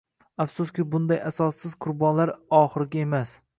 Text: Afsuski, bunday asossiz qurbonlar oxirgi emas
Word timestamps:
Afsuski, 0.45 0.85
bunday 0.95 1.21
asossiz 1.33 1.77
qurbonlar 1.87 2.35
oxirgi 2.63 3.07
emas 3.07 3.39